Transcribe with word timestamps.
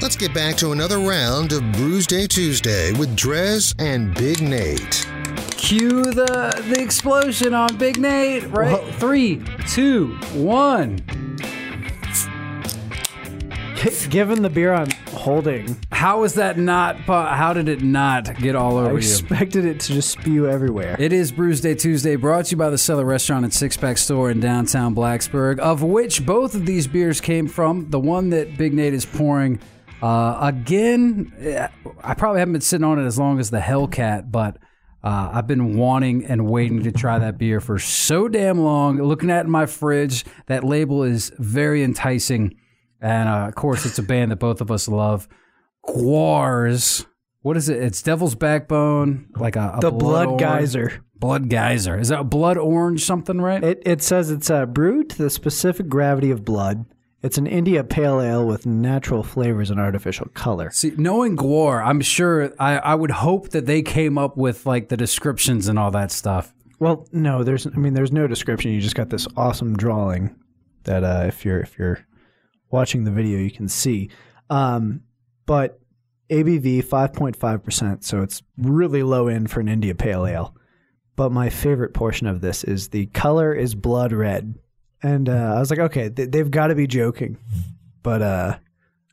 Let's 0.00 0.14
get 0.14 0.32
back 0.32 0.54
to 0.58 0.70
another 0.70 1.00
round 1.00 1.52
of 1.52 1.72
Brews 1.72 2.06
Day 2.06 2.28
Tuesday 2.28 2.92
with 2.92 3.16
Drez 3.16 3.74
and 3.80 4.14
Big 4.14 4.40
Nate. 4.40 5.04
Cue 5.56 6.04
the 6.04 6.62
the 6.68 6.80
explosion 6.80 7.54
on 7.54 7.76
Big 7.76 7.98
Nate. 7.98 8.48
Right, 8.50 8.80
three, 8.94 9.42
two, 9.66 10.16
one. 10.34 10.98
Given 14.08 14.42
the 14.42 14.50
beer 14.50 14.74
I'm 14.74 14.88
holding, 15.28 15.76
How 15.92 16.24
is 16.24 16.34
that 16.34 16.58
not? 16.58 16.96
How 17.00 17.52
did 17.52 17.68
it 17.68 17.82
not 17.82 18.34
get 18.38 18.56
all 18.56 18.78
I 18.78 18.84
over 18.84 18.92
you? 18.92 18.96
expected 18.98 19.66
it 19.66 19.78
to 19.80 19.92
just 19.92 20.10
spew 20.10 20.48
everywhere. 20.48 20.96
It 20.98 21.12
is 21.12 21.30
Brews 21.32 21.60
Day 21.60 21.74
Tuesday, 21.74 22.16
brought 22.16 22.46
to 22.46 22.52
you 22.52 22.56
by 22.56 22.70
the 22.70 22.78
Cellar 22.78 23.04
Restaurant 23.04 23.44
and 23.44 23.52
Six 23.52 23.76
Pack 23.76 23.98
Store 23.98 24.30
in 24.30 24.40
downtown 24.40 24.94
Blacksburg, 24.94 25.58
of 25.58 25.82
which 25.82 26.24
both 26.24 26.54
of 26.54 26.64
these 26.64 26.86
beers 26.86 27.20
came 27.20 27.46
from. 27.46 27.90
The 27.90 28.00
one 28.00 28.30
that 28.30 28.56
Big 28.56 28.72
Nate 28.72 28.94
is 28.94 29.04
pouring, 29.04 29.60
uh, 30.00 30.38
again, 30.40 31.30
eh, 31.40 31.68
I 32.02 32.14
probably 32.14 32.38
haven't 32.38 32.52
been 32.54 32.62
sitting 32.62 32.84
on 32.84 32.98
it 32.98 33.04
as 33.04 33.18
long 33.18 33.38
as 33.38 33.50
the 33.50 33.60
Hellcat, 33.60 34.32
but 34.32 34.56
uh, 35.04 35.30
I've 35.34 35.46
been 35.46 35.76
wanting 35.76 36.24
and 36.24 36.48
waiting 36.48 36.84
to 36.84 36.92
try 36.92 37.18
that 37.18 37.36
beer 37.36 37.60
for 37.60 37.78
so 37.78 38.28
damn 38.28 38.58
long. 38.60 38.96
Looking 38.96 39.30
at 39.30 39.40
it 39.40 39.44
in 39.44 39.50
my 39.50 39.66
fridge, 39.66 40.24
that 40.46 40.64
label 40.64 41.02
is 41.02 41.32
very 41.38 41.84
enticing. 41.84 42.56
And 43.00 43.28
uh, 43.28 43.46
of 43.48 43.54
course, 43.54 43.86
it's 43.86 43.98
a 43.98 44.02
band 44.02 44.30
that 44.30 44.36
both 44.36 44.60
of 44.60 44.70
us 44.70 44.88
love. 44.88 45.28
GWARs. 45.86 47.06
What 47.42 47.56
is 47.56 47.68
it? 47.68 47.82
It's 47.82 48.02
Devil's 48.02 48.34
Backbone, 48.34 49.28
like 49.36 49.56
a, 49.56 49.74
a 49.76 49.80
the 49.80 49.90
blood, 49.90 50.26
orange- 50.26 50.40
geyser. 50.40 51.04
Blood 51.14 51.48
geyser. 51.48 51.98
Is 51.98 52.08
that 52.08 52.20
a 52.20 52.24
blood 52.24 52.58
orange 52.58 53.04
something, 53.04 53.40
right? 53.40 53.62
It, 53.62 53.82
it 53.84 54.02
says 54.02 54.30
it's 54.30 54.50
uh, 54.50 54.66
brewed 54.66 55.10
to 55.10 55.18
the 55.22 55.30
specific 55.30 55.88
gravity 55.88 56.30
of 56.30 56.44
blood. 56.44 56.84
It's 57.22 57.38
an 57.38 57.48
India 57.48 57.82
Pale 57.82 58.20
Ale 58.20 58.46
with 58.46 58.66
natural 58.66 59.24
flavors 59.24 59.70
and 59.70 59.80
artificial 59.80 60.28
color. 60.34 60.70
See, 60.70 60.92
knowing 60.96 61.36
GWAR, 61.36 61.84
I'm 61.84 62.00
sure 62.00 62.52
I, 62.60 62.78
I 62.78 62.94
would 62.94 63.10
hope 63.10 63.48
that 63.48 63.66
they 63.66 63.82
came 63.82 64.16
up 64.16 64.36
with 64.36 64.66
like 64.66 64.88
the 64.88 64.96
descriptions 64.96 65.66
and 65.66 65.78
all 65.78 65.90
that 65.90 66.12
stuff. 66.12 66.54
Well, 66.78 67.08
no, 67.10 67.42
there's. 67.42 67.66
I 67.66 67.70
mean, 67.70 67.94
there's 67.94 68.12
no 68.12 68.28
description. 68.28 68.70
You 68.70 68.80
just 68.80 68.94
got 68.94 69.10
this 69.10 69.26
awesome 69.36 69.76
drawing 69.76 70.36
that 70.84 71.02
uh, 71.02 71.24
if 71.26 71.44
you're 71.44 71.60
if 71.60 71.76
you're 71.76 72.06
watching 72.70 73.04
the 73.04 73.10
video, 73.10 73.38
you 73.38 73.50
can 73.50 73.68
see. 73.68 74.10
Um, 74.50 75.02
but 75.46 75.80
ABV 76.30 76.84
5.5 76.84 77.64
percent, 77.64 78.04
so 78.04 78.22
it's 78.22 78.42
really 78.58 79.02
low 79.02 79.28
end 79.28 79.50
for 79.50 79.60
an 79.60 79.68
India 79.68 79.94
Pale 79.94 80.26
Ale. 80.26 80.54
But 81.16 81.32
my 81.32 81.48
favorite 81.50 81.94
portion 81.94 82.26
of 82.26 82.40
this 82.40 82.62
is 82.64 82.88
the 82.88 83.06
color 83.06 83.52
is 83.54 83.74
blood 83.74 84.12
red, 84.12 84.54
and 85.02 85.28
uh, 85.28 85.54
I 85.56 85.58
was 85.58 85.70
like, 85.70 85.80
okay, 85.80 86.10
th- 86.10 86.30
they've 86.30 86.50
got 86.50 86.68
to 86.68 86.74
be 86.74 86.86
joking, 86.86 87.38
but 88.02 88.22
uh, 88.22 88.58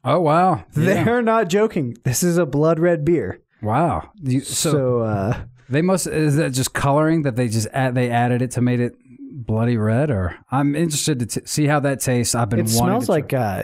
Oh 0.03 0.19
wow, 0.19 0.65
Yeah. 0.77 1.03
they're 1.03 1.21
not 1.23 1.47
joking. 1.49 1.97
This 2.03 2.21
is 2.21 2.37
a 2.37 2.45
blood 2.45 2.79
red 2.79 3.03
beer. 3.05 3.39
wow. 3.63 4.11
You- 4.21 4.41
so, 4.41 4.71
So, 4.71 4.99
uh, 4.99 5.37
they 5.67 5.81
must 5.81 6.05
is 6.05 6.35
that 6.35 6.51
just 6.51 6.73
coloring 6.73 7.23
that 7.23 7.35
they 7.37 7.47
just 7.47 7.67
add, 7.73 7.95
they 7.95 8.11
added 8.11 8.43
it 8.43 8.51
to 8.51 8.61
make 8.61 8.79
it 8.79 8.95
bloody 9.45 9.77
red, 9.77 10.09
or 10.09 10.37
I'm 10.51 10.75
interested 10.75 11.19
to 11.19 11.25
t- 11.25 11.45
see 11.45 11.65
how 11.67 11.79
that 11.81 11.99
tastes. 12.01 12.35
I've 12.35 12.49
been 12.49 12.59
it 12.61 12.69
smells 12.69 13.07
like 13.09 13.33
uh, 13.33 13.63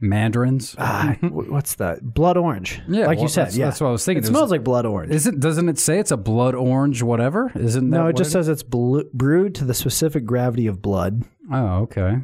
mandarins. 0.00 0.74
wh- 0.74 1.50
what's 1.50 1.76
that? 1.76 2.02
Blood 2.02 2.36
orange. 2.36 2.80
Yeah, 2.88 3.06
like 3.06 3.16
well, 3.18 3.24
you 3.24 3.28
said. 3.28 3.42
that's- 3.42 3.56
yeah, 3.56 3.64
that's 3.66 3.80
what 3.80 3.88
I 3.88 3.92
was 3.92 4.04
thinking. 4.04 4.22
It 4.22 4.26
It 4.26 4.30
was- 4.30 4.36
smells 4.38 4.50
like 4.50 4.64
blood 4.64 4.86
orange. 4.86 5.12
Is 5.12 5.26
it? 5.26 5.40
Doesn't 5.40 5.68
it 5.68 5.78
say 5.78 5.98
it's 5.98 6.10
a 6.10 6.16
blood 6.16 6.54
orange 6.54 7.02
whatever? 7.02 7.50
Isn't 7.54 7.90
that 7.90 7.96
no, 7.96 8.06
it 8.08 8.16
just 8.16 8.28
is? 8.28 8.32
says 8.32 8.48
it's 8.48 8.62
brewed 8.62 9.54
to 9.56 9.64
the 9.64 9.74
specific 9.74 10.24
gravity 10.24 10.66
of 10.66 10.82
blood. 10.82 11.22
Oh, 11.52 11.82
okay. 11.82 12.16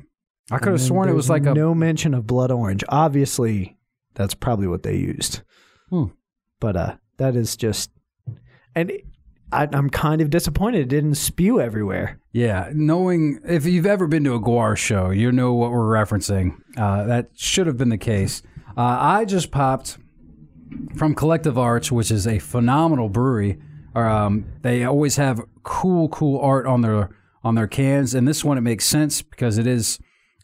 I 0.51 0.59
could 0.59 0.73
have 0.73 0.81
sworn 0.81 1.09
it 1.09 1.15
was 1.15 1.29
like 1.29 1.45
a 1.45 1.53
no 1.55 1.75
mention 1.75 2.15
of 2.15 2.27
blood 2.27 2.51
orange. 2.51 2.83
Obviously, 2.89 3.77
that's 4.15 4.35
probably 4.35 4.67
what 4.67 4.83
they 4.83 4.97
used. 4.97 5.43
Hmm. 5.91 6.05
But 6.61 6.77
uh, 6.77 6.97
that 7.19 7.37
is 7.37 7.55
just, 7.57 7.91
and 8.75 8.91
it- 8.91 9.05
I, 9.53 9.69
I'm 9.73 9.89
kind 9.91 10.21
of 10.21 10.31
disappointed 10.31 10.81
it 10.81 10.89
didn't 10.89 11.15
spew 11.15 11.61
everywhere. 11.61 12.21
Yeah, 12.33 12.71
knowing 12.75 13.41
if 13.45 13.65
you've 13.65 13.87
ever 13.87 14.07
been 14.07 14.25
to 14.25 14.35
a 14.35 14.41
GWAR 14.41 14.77
show, 14.77 15.11
you 15.11 15.33
know 15.33 15.55
what 15.55 15.71
we're 15.71 15.93
referencing. 15.93 16.57
Uh, 16.77 17.05
that 17.05 17.31
should 17.35 17.67
have 17.67 17.77
been 17.77 17.89
the 17.89 17.99
case. 17.99 18.43
Uh, 18.77 18.99
I 19.01 19.25
just 19.25 19.51
popped 19.51 19.99
from 20.97 21.15
Collective 21.15 21.59
Arts, 21.59 21.91
which 21.91 22.11
is 22.11 22.27
a 22.27 22.39
phenomenal 22.39 23.09
brewery. 23.09 23.59
Um, 23.95 24.47
they 24.63 24.85
always 24.85 25.17
have 25.17 25.41
cool, 25.63 26.09
cool 26.11 26.41
art 26.41 26.67
on 26.67 26.83
their 26.83 27.11
on 27.43 27.55
their 27.55 27.67
cans, 27.67 28.15
and 28.15 28.29
this 28.29 28.45
one 28.45 28.59
it 28.59 28.63
makes 28.63 28.85
sense 28.85 29.23
because 29.23 29.59
it 29.59 29.67
is 29.67 29.99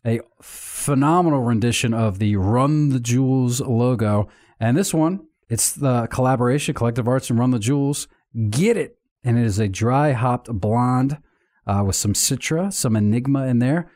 a 0.07 0.21
phenomenal 0.41 1.41
rendition 1.41 1.93
of 1.93 2.19
the 2.19 2.37
Run 2.37 2.91
the 2.91 3.01
Jewels 3.01 3.61
logo. 3.61 4.29
And 4.61 4.77
this 4.77 4.95
one, 4.95 5.27
it's 5.49 5.73
the 5.73 6.07
collaboration 6.07 6.75
Collective 6.75 7.09
Arts 7.09 7.31
and 7.31 7.39
Run 7.39 7.51
the 7.51 7.59
Jewels. 7.59 8.09
Get 8.51 8.77
it, 8.77 8.99
and 9.23 9.39
it 9.39 9.45
is 9.45 9.59
a 9.59 9.69
dry 9.69 10.13
hopped 10.13 10.49
blonde 10.53 11.19
uh, 11.67 11.85
with 11.87 11.97
some 11.97 12.13
Citra, 12.13 12.73
some 12.73 12.97
Enigma 12.97 13.47
in 13.47 13.59
there, 13.59 13.91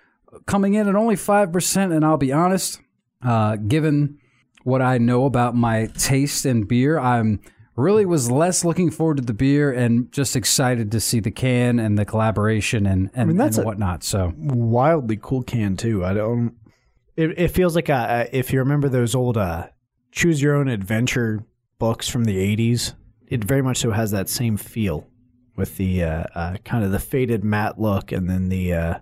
coming 0.47 0.75
in 0.75 0.89
at 0.89 0.95
only 0.95 1.17
five 1.17 1.53
percent. 1.53 1.93
And 1.93 2.05
I'll 2.05 2.17
be 2.17 2.33
honest, 2.33 2.81
uh, 3.23 3.57
given 3.57 4.19
what 4.63 4.83
I 4.83 4.99
know 4.99 5.25
about 5.25 5.55
my 5.55 5.87
taste 5.87 6.47
in 6.47 6.65
beer, 6.65 6.99
I'm 6.99 7.41
really 7.79 8.05
was 8.05 8.31
less 8.31 8.65
looking 8.65 8.91
forward 8.91 9.17
to 9.17 9.23
the 9.23 9.33
beer 9.33 9.73
and 9.73 10.11
just 10.13 10.35
excited 10.35 10.91
to 10.91 11.01
see 11.01 11.21
the 11.21 11.31
can 11.31 11.79
and 11.79 11.97
the 11.97 12.05
collaboration 12.05 12.87
and 12.87 13.11
and, 13.15 13.29
mean, 13.29 13.37
that's 13.37 13.57
and 13.57 13.67
whatnot. 13.67 14.03
So 14.03 14.35
Wildly 14.37 15.19
cool 15.21 15.43
can 15.43 15.77
too. 15.77 16.05
I 16.05 16.13
don't. 16.13 16.55
It, 17.17 17.39
it 17.39 17.49
feels 17.49 17.75
like 17.75 17.91
uh 17.91 18.27
if 18.33 18.53
you 18.53 18.61
remember 18.61 18.89
those 18.89 19.15
old 19.15 19.37
uh, 19.37 19.69
choose 20.13 20.41
your 20.43 20.57
own 20.57 20.69
adventure 20.69 21.45
books 21.79 22.09
from 22.09 22.25
the 22.25 22.37
'80s, 22.37 22.95
it 23.29 23.45
very 23.45 23.63
much 23.63 23.79
so 23.79 23.91
has 23.91 24.11
that 24.11 24.29
same 24.29 24.57
feel 24.57 25.07
with 25.57 25.77
the 25.77 26.03
uh, 26.03 26.25
uh, 26.35 26.57
kind 26.65 26.85
of 26.85 26.93
the 26.93 26.99
faded 26.99 27.45
matte 27.45 27.81
look, 27.81 28.13
and 28.13 28.29
then 28.29 28.49
the 28.49 28.73
uh, 28.73 28.99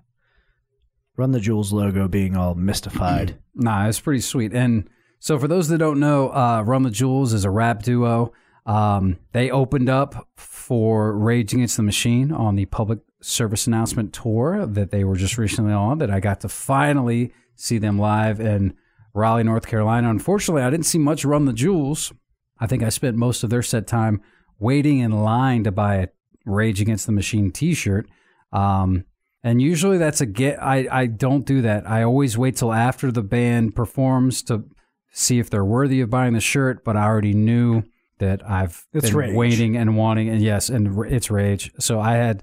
Run 1.16 1.32
the 1.32 1.40
Jewels 1.40 1.72
logo 1.72 2.08
being 2.08 2.36
all 2.36 2.54
mystified. 2.54 3.38
Nah, 3.58 3.88
it's 3.88 4.00
pretty 4.00 4.20
sweet. 4.20 4.52
And 4.52 4.86
so, 5.18 5.38
for 5.38 5.48
those 5.48 5.68
that 5.68 5.78
don't 5.78 5.98
know, 5.98 6.28
uh, 6.28 6.60
Run 6.60 6.82
the 6.82 6.90
Jewels 6.90 7.32
is 7.32 7.46
a 7.46 7.50
rap 7.50 7.82
duo. 7.82 8.34
Um, 8.66 9.16
they 9.32 9.50
opened 9.50 9.88
up 9.88 10.28
for 10.36 11.16
Rage 11.16 11.54
Against 11.54 11.78
the 11.78 11.82
Machine 11.82 12.30
on 12.32 12.54
the 12.54 12.66
public 12.66 12.98
service 13.22 13.66
announcement 13.66 14.12
tour 14.12 14.66
that 14.66 14.90
they 14.90 15.04
were 15.04 15.16
just 15.16 15.38
recently 15.38 15.72
on. 15.72 15.96
That 15.96 16.10
I 16.10 16.20
got 16.20 16.42
to 16.42 16.50
finally 16.50 17.32
see 17.54 17.78
them 17.78 17.98
live 17.98 18.40
in 18.40 18.74
Raleigh, 19.14 19.44
North 19.44 19.66
Carolina. 19.66 20.10
Unfortunately, 20.10 20.60
I 20.60 20.68
didn't 20.68 20.84
see 20.84 20.98
much 20.98 21.24
Run 21.24 21.46
the 21.46 21.54
Jewels. 21.54 22.12
I 22.58 22.66
think 22.66 22.82
I 22.82 22.88
spent 22.88 23.16
most 23.16 23.42
of 23.44 23.50
their 23.50 23.62
set 23.62 23.86
time 23.86 24.20
waiting 24.58 24.98
in 25.00 25.10
line 25.12 25.64
to 25.64 25.72
buy 25.72 25.96
a 25.96 26.08
Rage 26.44 26.80
Against 26.80 27.06
the 27.06 27.12
Machine 27.12 27.50
T-shirt. 27.50 28.08
Um, 28.52 29.04
and 29.42 29.60
usually 29.60 29.98
that's 29.98 30.20
a 30.20 30.26
get. 30.26 30.62
I, 30.62 30.88
I 30.90 31.06
don't 31.06 31.44
do 31.44 31.62
that. 31.62 31.88
I 31.88 32.02
always 32.02 32.38
wait 32.38 32.56
till 32.56 32.72
after 32.72 33.12
the 33.12 33.22
band 33.22 33.74
performs 33.76 34.42
to 34.44 34.64
see 35.12 35.38
if 35.38 35.50
they're 35.50 35.64
worthy 35.64 36.00
of 36.00 36.10
buying 36.10 36.32
the 36.32 36.40
shirt. 36.40 36.84
But 36.84 36.96
I 36.96 37.04
already 37.04 37.34
knew 37.34 37.82
that 38.18 38.48
I've 38.48 38.86
It's 38.92 39.08
been 39.10 39.16
Rage. 39.16 39.34
waiting 39.36 39.76
and 39.76 39.96
wanting, 39.96 40.28
and 40.30 40.40
yes, 40.42 40.68
and 40.70 40.96
r- 40.96 41.04
it's 41.04 41.30
Rage. 41.30 41.70
So 41.78 42.00
I 42.00 42.14
had, 42.14 42.42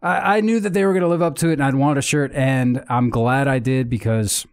I, 0.00 0.38
I 0.38 0.40
knew 0.40 0.58
that 0.60 0.72
they 0.72 0.84
were 0.84 0.92
going 0.92 1.02
to 1.02 1.08
live 1.08 1.22
up 1.22 1.36
to 1.36 1.50
it, 1.50 1.54
and 1.54 1.62
I'd 1.64 1.74
want 1.74 1.98
a 1.98 2.02
shirt, 2.02 2.32
and 2.32 2.82
I'm 2.88 3.10
glad 3.10 3.46
I 3.46 3.58
did 3.58 3.90
because 3.90 4.46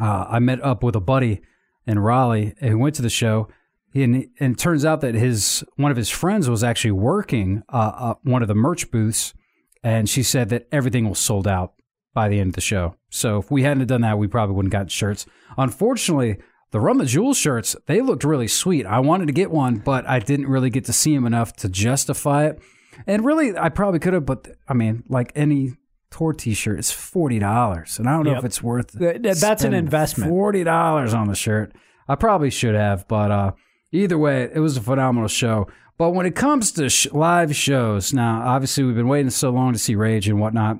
uh, 0.00 0.24
I 0.28 0.38
met 0.38 0.64
up 0.64 0.82
with 0.82 0.96
a 0.96 1.00
buddy 1.00 1.42
in 1.86 1.98
Raleigh 1.98 2.54
who 2.60 2.78
went 2.78 2.94
to 2.94 3.02
the 3.02 3.10
show. 3.10 3.48
And, 3.94 4.26
and 4.40 4.54
it 4.54 4.58
turns 4.58 4.84
out 4.84 5.00
that 5.02 5.14
his 5.14 5.64
one 5.76 5.90
of 5.90 5.96
his 5.96 6.08
friends 6.08 6.48
was 6.48 6.64
actually 6.64 6.92
working 6.92 7.62
uh, 7.72 7.92
uh, 7.94 8.14
one 8.22 8.42
of 8.42 8.48
the 8.48 8.54
merch 8.54 8.90
booths, 8.90 9.34
and 9.82 10.08
she 10.08 10.22
said 10.22 10.48
that 10.48 10.66
everything 10.72 11.08
was 11.08 11.18
sold 11.18 11.46
out 11.46 11.74
by 12.14 12.28
the 12.28 12.40
end 12.40 12.50
of 12.50 12.54
the 12.54 12.60
show. 12.60 12.94
So 13.10 13.38
if 13.38 13.50
we 13.50 13.62
hadn't 13.62 13.86
done 13.86 14.00
that, 14.02 14.18
we 14.18 14.28
probably 14.28 14.54
wouldn't 14.54 14.72
have 14.72 14.80
gotten 14.80 14.88
shirts. 14.88 15.26
Unfortunately, 15.58 16.38
the 16.70 16.80
Run 16.80 16.98
the 16.98 17.04
Jewel 17.04 17.34
shirts 17.34 17.76
they 17.86 18.00
looked 18.00 18.24
really 18.24 18.48
sweet. 18.48 18.86
I 18.86 19.00
wanted 19.00 19.26
to 19.26 19.32
get 19.32 19.50
one, 19.50 19.76
but 19.76 20.06
I 20.08 20.18
didn't 20.18 20.46
really 20.48 20.70
get 20.70 20.86
to 20.86 20.92
see 20.92 21.14
them 21.14 21.26
enough 21.26 21.54
to 21.56 21.68
justify 21.68 22.46
it. 22.46 22.60
And 23.06 23.24
really, 23.24 23.56
I 23.56 23.68
probably 23.68 24.00
could 24.00 24.12
have, 24.14 24.26
but 24.26 24.48
I 24.68 24.74
mean, 24.74 25.04
like 25.08 25.32
any 25.34 25.72
tour 26.10 26.32
T-shirt, 26.32 26.78
it's 26.78 26.90
forty 26.92 27.38
dollars, 27.38 27.98
and 27.98 28.08
I 28.08 28.12
don't 28.12 28.24
know 28.24 28.32
Yep. 28.32 28.38
if 28.40 28.44
it's 28.44 28.62
worth. 28.62 28.98
Th- 28.98 29.22
th- 29.22 29.36
that's 29.40 29.64
an 29.64 29.74
investment. 29.74 30.30
Forty 30.30 30.64
dollars 30.64 31.12
on 31.14 31.28
the 31.28 31.34
shirt. 31.34 31.74
I 32.08 32.14
probably 32.16 32.50
should 32.50 32.74
have, 32.74 33.06
but 33.08 33.30
uh, 33.30 33.52
either 33.92 34.18
way, 34.18 34.50
it 34.52 34.58
was 34.58 34.76
a 34.76 34.80
phenomenal 34.80 35.28
show. 35.28 35.68
But 35.98 36.10
when 36.10 36.26
it 36.26 36.34
comes 36.34 36.72
to 36.72 36.88
sh- 36.88 37.06
live 37.12 37.54
shows, 37.54 38.12
now 38.12 38.42
obviously 38.44 38.82
we've 38.82 38.96
been 38.96 39.08
waiting 39.08 39.30
so 39.30 39.50
long 39.50 39.72
to 39.72 39.78
see 39.78 39.94
Rage 39.94 40.28
and 40.28 40.40
whatnot. 40.40 40.78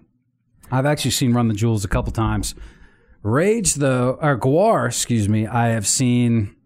I've 0.70 0.86
actually 0.86 1.10
seen 1.12 1.34
Run 1.34 1.48
the 1.48 1.54
Jewels 1.54 1.84
a 1.84 1.88
couple 1.88 2.12
times. 2.12 2.54
Rage, 3.22 3.74
though, 3.74 4.18
or 4.20 4.36
GWAR, 4.36 4.86
excuse 4.86 5.28
me, 5.28 5.46
I 5.46 5.68
have 5.68 5.86
seen. 5.86 6.56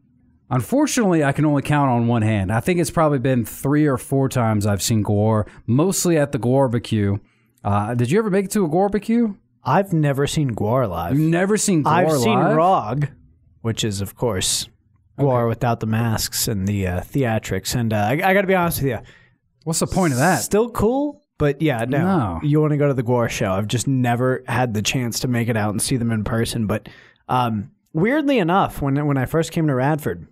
Unfortunately, 0.49 1.25
I 1.25 1.33
can 1.33 1.45
only 1.45 1.61
count 1.61 1.91
on 1.91 2.07
one 2.07 2.23
hand. 2.23 2.53
I 2.53 2.61
think 2.61 2.81
it's 2.81 2.91
probably 2.91 3.19
been 3.19 3.45
three 3.45 3.85
or 3.87 3.99
four 3.99 4.29
times 4.29 4.65
I've 4.65 4.81
seen 4.81 5.03
GWAR, 5.05 5.47
mostly 5.67 6.17
at 6.17 6.33
the 6.33 6.39
GWAR-B-Q. 6.39 7.21
Uh, 7.65 7.95
did 7.95 8.11
you 8.11 8.19
ever 8.21 8.31
make 8.31 8.47
it 8.47 8.53
to 8.53 8.65
a 8.65 8.69
GWAR-B-Q? 8.69 9.37
I've 9.65 9.93
never 9.93 10.29
seen 10.29 10.55
GWAR 10.55 10.89
live. 10.89 11.19
You've 11.19 11.31
never 11.31 11.57
seen 11.57 11.83
GWAR 11.83 12.05
live. 12.05 12.13
I've 12.15 12.21
seen? 12.21 12.39
Rog, 12.39 13.09
which 13.63 13.83
is 13.83 14.01
of 14.01 14.15
course 14.15 14.69
GWAR 15.19 15.49
without 15.49 15.81
the 15.81 15.87
masks 15.87 16.49
and 16.49 16.67
the 16.69 16.87
uh, 16.87 17.01
theatrics. 17.01 17.75
And 17.75 17.93
uh, 17.93 17.97
I, 17.97 18.13
I 18.13 18.35
got 18.35 18.43
to 18.43 18.47
be 18.47 18.55
honest 18.55 18.83
with 18.83 18.91
you, 18.91 18.99
What's 19.65 19.81
the 19.81 19.87
point 19.87 20.13
of 20.13 20.19
that? 20.21 20.37
still 20.43 20.71
cool. 20.71 21.23
But 21.39 21.61
yeah, 21.61 21.85
no, 21.87 21.99
No. 21.99 22.41
you 22.43 22.61
want 22.61 22.71
to 22.71 22.77
go 22.79 22.87
to 22.89 22.95
the 22.95 23.03
GWAR 23.03 23.29
show. 23.29 23.53
I've 23.53 23.67
just 23.69 23.87
never 23.87 24.43
had 24.47 24.73
the 24.75 24.81
chance 24.83 25.21
to 25.21 25.29
make 25.29 25.49
it 25.49 25.57
out 25.57 25.71
and 25.71 25.83
see 25.83 25.97
them 25.99 26.11
in 26.13 26.25
person. 26.25 26.67
But 26.67 26.89
um, 27.29 27.71
weirdly 27.93 28.39
enough, 28.39 28.81
when 28.81 29.05
when 29.07 29.17
I 29.19 29.27
first 29.27 29.53
came 29.53 29.67
to 29.67 29.75
Radford, 29.75 30.27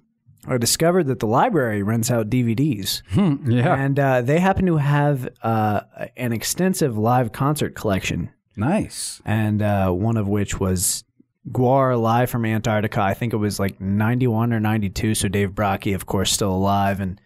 I 0.46 0.56
discovered 0.58 1.04
that 1.08 1.18
the 1.20 1.26
library 1.26 1.82
rents 1.82 2.10
out 2.10 2.30
DVDs. 2.30 3.02
Hmm, 3.10 3.50
yeah. 3.50 3.74
And 3.74 3.98
uh, 3.98 4.22
they 4.22 4.38
happen 4.40 4.64
to 4.66 4.76
have 4.78 5.28
uh, 5.42 5.80
an 6.16 6.32
extensive 6.32 6.96
live 6.96 7.32
concert 7.32 7.74
collection, 7.74 8.30
Nice. 8.56 9.20
and 9.26 9.60
uh, 9.60 9.90
one 9.90 10.16
of 10.16 10.28
which 10.28 10.58
was 10.60 11.04
GWAR 11.50 12.00
live 12.00 12.30
from 12.30 12.46
Antarctica. 12.46 13.00
I 13.00 13.14
think 13.14 13.32
it 13.32 13.38
was 13.38 13.60
like 13.60 13.80
91 13.80 14.52
or 14.52 14.60
92. 14.60 15.14
So 15.14 15.28
Dave 15.28 15.50
Brockie, 15.50 15.94
of 15.94 16.06
course, 16.06 16.32
still 16.32 16.52
alive. 16.52 17.00
And, 17.00 17.20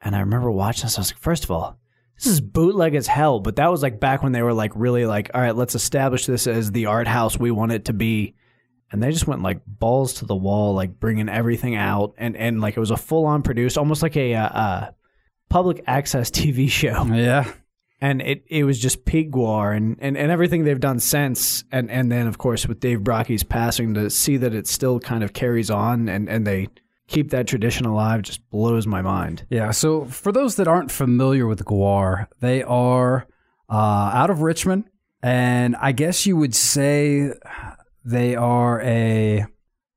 and 0.00 0.16
I 0.16 0.20
remember 0.20 0.50
watching 0.50 0.84
this. 0.84 0.98
I 0.98 1.00
was 1.00 1.12
like, 1.12 1.20
first 1.20 1.44
of 1.44 1.50
all, 1.50 1.78
this 2.16 2.26
is 2.26 2.40
bootleg 2.40 2.94
as 2.94 3.06
hell. 3.06 3.40
But 3.40 3.56
that 3.56 3.70
was 3.70 3.82
like 3.82 4.00
back 4.00 4.22
when 4.22 4.32
they 4.32 4.42
were 4.42 4.54
like 4.54 4.72
really 4.74 5.06
like, 5.06 5.30
all 5.34 5.40
right, 5.40 5.54
let's 5.54 5.74
establish 5.74 6.26
this 6.26 6.46
as 6.46 6.72
the 6.72 6.86
art 6.86 7.06
house 7.06 7.38
we 7.38 7.50
want 7.50 7.72
it 7.72 7.86
to 7.86 7.92
be. 7.92 8.34
And 8.90 9.02
they 9.02 9.10
just 9.10 9.26
went 9.26 9.42
like 9.42 9.62
balls 9.66 10.14
to 10.14 10.26
the 10.26 10.36
wall, 10.36 10.74
like 10.74 11.00
bringing 11.00 11.30
everything 11.30 11.76
out, 11.76 12.12
and 12.18 12.36
and 12.36 12.60
like 12.60 12.76
it 12.76 12.80
was 12.80 12.90
a 12.90 12.96
full 12.98 13.24
on 13.24 13.40
produced, 13.40 13.78
almost 13.78 14.02
like 14.02 14.18
a 14.18 14.34
uh, 14.34 14.46
uh, 14.46 14.90
public 15.48 15.82
access 15.86 16.30
TV 16.30 16.68
show 16.68 17.06
Yeah. 17.06 17.50
And 18.02 18.20
it, 18.20 18.42
it 18.48 18.64
was 18.64 18.78
just 18.78 19.04
pig 19.04 19.34
war 19.34 19.72
and, 19.72 19.96
and, 20.00 20.18
and 20.18 20.30
everything 20.30 20.64
they've 20.64 20.78
done 20.78 20.98
since 20.98 21.62
and, 21.70 21.88
and 21.88 22.10
then 22.10 22.26
of 22.26 22.36
course 22.36 22.66
with 22.66 22.80
Dave 22.80 23.04
Brockie's 23.04 23.44
passing 23.44 23.94
to 23.94 24.10
see 24.10 24.36
that 24.38 24.54
it 24.54 24.66
still 24.66 24.98
kind 24.98 25.22
of 25.22 25.32
carries 25.32 25.70
on 25.70 26.08
and, 26.08 26.28
and 26.28 26.44
they 26.44 26.66
keep 27.12 27.30
that 27.30 27.46
tradition 27.46 27.86
alive 27.86 28.22
just 28.22 28.48
blows 28.50 28.86
my 28.86 29.02
mind. 29.02 29.46
Yeah. 29.50 29.70
So 29.70 30.04
for 30.06 30.32
those 30.32 30.56
that 30.56 30.66
aren't 30.66 30.90
familiar 30.90 31.46
with 31.46 31.64
GWAR, 31.64 32.26
they 32.40 32.62
are 32.62 33.26
uh, 33.70 34.10
out 34.14 34.30
of 34.30 34.42
Richmond, 34.42 34.84
and 35.22 35.76
I 35.76 35.92
guess 35.92 36.26
you 36.26 36.36
would 36.36 36.54
say 36.54 37.30
they 38.04 38.34
are 38.34 38.80
a 38.82 39.46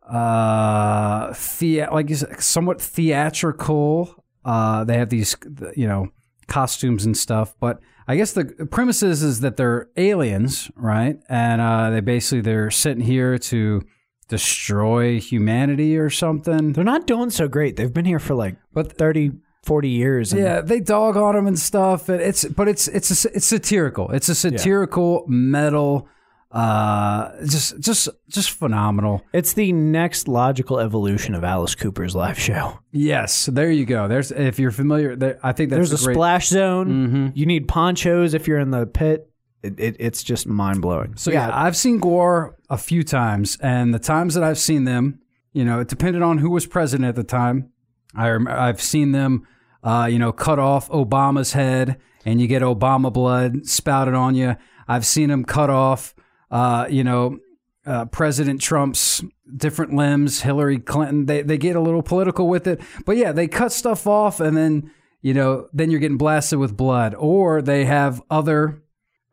uh, 0.08 1.34
thea- 1.34 1.90
like 1.92 2.10
somewhat 2.40 2.82
theatrical. 2.82 4.24
Uh, 4.44 4.84
they 4.84 4.98
have 4.98 5.10
these, 5.10 5.36
you 5.76 5.88
know, 5.88 6.10
costumes 6.48 7.06
and 7.06 7.18
stuff, 7.18 7.56
but 7.60 7.80
I 8.08 8.16
guess 8.16 8.34
the 8.34 8.46
premise 8.46 9.02
is, 9.02 9.24
is 9.24 9.40
that 9.40 9.58
they're 9.58 9.90
aliens, 9.98 10.70
right? 10.76 11.20
And 11.28 11.60
uh, 11.60 11.90
they 11.90 12.02
basically 12.02 12.42
they're 12.42 12.70
sitting 12.72 13.04
here 13.04 13.38
to 13.38 13.82
destroy 14.28 15.20
humanity 15.20 15.98
or 15.98 16.10
something. 16.10 16.74
They're 16.74 16.84
not 16.84 17.08
doing 17.08 17.30
so 17.30 17.48
great. 17.48 17.76
They've 17.76 17.94
been 17.94 18.06
here 18.06 18.20
for 18.20 18.36
like 18.36 18.58
But 18.74 18.98
30, 18.98 19.32
40 19.64 19.90
years. 19.90 20.34
And 20.34 20.42
Yeah, 20.42 20.62
they 20.62 20.80
dog 20.80 21.18
on 21.18 21.36
them 21.36 21.48
and 21.48 21.58
stuff. 21.58 22.10
And 22.10 22.22
it's 22.22 22.46
but 22.46 22.68
it's 22.68 22.88
it's 22.88 23.26
a, 23.26 23.36
it's 23.36 23.46
satirical. 23.48 24.12
It's 24.12 24.30
a 24.30 24.36
satirical 24.36 25.26
metal. 25.28 26.08
Uh, 26.56 27.32
just 27.46 27.78
just 27.82 28.08
just 28.30 28.50
phenomenal. 28.52 29.22
It's 29.34 29.52
the 29.54 29.74
next 29.74 30.30
logical 30.30 30.80
evolution 30.80 31.36
of 31.36 31.44
Alice 31.44 31.76
Cooper's 31.76 32.16
live 32.16 32.40
show. 32.40 32.80
Yes, 32.94 33.48
there 33.48 33.70
you 33.70 33.86
go. 33.86 34.08
There's 34.08 34.32
if 34.32 34.58
you're 34.58 34.72
familiar. 34.72 35.18
There, 35.18 35.38
I 35.44 35.52
think 35.52 35.70
that's 35.70 35.90
There's 35.90 36.02
a, 36.02 36.06
great. 36.06 36.14
splash 36.16 36.48
zone. 36.48 36.88
Mhm. 37.10 37.32
You 37.36 37.46
need 37.46 37.68
ponchos 37.68 38.34
if 38.34 38.48
you're 38.48 38.60
in 38.60 38.72
the 38.72 38.86
pit. 38.86 39.30
It, 39.64 39.78
it, 39.80 39.96
it's 40.00 40.24
just 40.24 40.48
mind 40.48 40.82
blowing. 40.82 41.18
So 41.18 41.30
yeah, 41.30 41.50
I've 41.52 41.76
seen 41.76 42.00
GWAR 42.00 42.54
a 42.70 42.78
few 42.78 43.04
times, 43.04 43.58
and 43.62 43.94
the 43.94 44.00
times 44.00 44.36
that 44.36 44.44
I've 44.44 44.60
seen 44.60 44.86
them, 44.86 45.20
you 45.52 45.66
know, 45.66 45.82
it 45.82 45.90
depended 45.90 46.22
on 46.22 46.38
who 46.38 46.50
was 46.52 46.66
president 46.66 47.10
at 47.10 47.16
the 47.16 47.24
time. 47.26 47.70
I 48.16 48.30
rem- 48.30 48.48
I've 48.48 48.82
seen 48.82 49.12
them, 49.12 49.46
uh, 49.84 50.08
you 50.10 50.20
know, 50.20 50.32
cut 50.32 50.58
off 50.60 50.88
Obama's 50.90 51.52
head, 51.52 51.98
and 52.24 52.40
you 52.40 52.48
get 52.48 52.62
Obama 52.62 53.12
blood 53.12 53.66
spouted 53.66 54.14
on 54.14 54.36
you. 54.36 54.56
I've 54.88 55.06
seen 55.06 55.28
them 55.30 55.44
cut 55.44 55.70
off, 55.70 56.15
uh, 56.52 56.88
you 56.90 57.04
know, 57.04 57.40
uh, 57.86 58.06
President 58.06 58.62
Trump's 58.62 59.24
different 59.56 59.94
limbs, 59.94 60.42
Hillary 60.42 60.80
Clinton. 60.80 61.26
They 61.26 61.42
they 61.42 61.58
get 61.58 61.76
a 61.76 61.82
little 61.82 62.02
political 62.02 62.48
with 62.48 62.68
it, 62.68 62.82
but 63.06 63.18
yeah, 63.18 63.32
they 63.32 63.48
cut 63.48 63.72
stuff 63.72 64.08
off, 64.08 64.40
and 64.40 64.56
then 64.58 64.92
you 65.22 65.34
know, 65.34 65.68
then 65.74 65.90
you're 65.90 66.00
getting 66.00 66.18
blasted 66.18 66.60
with 66.60 66.78
blood, 66.78 67.16
or 67.18 67.62
they 67.62 67.86
have 67.86 68.22
other 68.30 68.84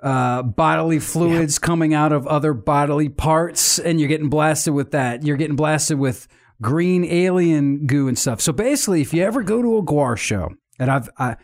uh, 0.02 0.42
bodily 0.42 0.98
fluids 0.98 1.58
coming 1.58 1.94
out 1.94 2.12
of 2.12 2.26
other 2.26 2.52
bodily 2.52 3.08
parts, 3.08 3.78
and 3.78 4.00
you're 4.00 4.08
getting 4.08 4.28
blasted 4.28 4.74
with 4.74 4.90
that. 4.92 5.22
You're 5.22 5.36
getting 5.36 5.56
blasted 5.56 5.98
with 5.98 6.28
green 6.60 7.04
alien 7.04 7.86
goo 7.86 8.08
and 8.08 8.18
stuff. 8.18 8.40
So 8.40 8.52
basically, 8.52 9.00
if 9.00 9.12
you 9.14 9.22
ever 9.22 9.42
go 9.42 9.62
to 9.62 9.78
a 9.78 9.82
GWAR 9.82 10.16
show, 10.16 10.54
and 10.78 10.90
I've 10.90 11.08
I, 11.18 11.36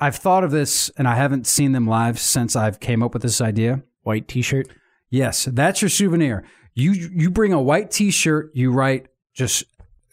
I've 0.00 0.16
thought 0.16 0.44
of 0.44 0.50
this, 0.50 0.90
and 0.96 1.08
I 1.08 1.14
haven't 1.14 1.46
seen 1.46 1.72
them 1.72 1.86
live 1.86 2.18
since 2.18 2.54
I've 2.54 2.80
came 2.80 3.02
up 3.02 3.14
with 3.14 3.22
this 3.22 3.40
idea. 3.40 3.82
White 4.02 4.28
t 4.28 4.42
shirt. 4.42 4.68
Yes, 5.12 5.44
that's 5.44 5.82
your 5.82 5.90
souvenir. 5.90 6.42
You 6.74 6.92
you 6.92 7.30
bring 7.30 7.52
a 7.52 7.60
white 7.60 7.90
T-shirt. 7.90 8.50
You 8.54 8.72
write 8.72 9.08
just 9.34 9.64